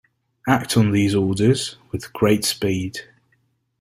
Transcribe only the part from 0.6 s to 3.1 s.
on these orders with great speed.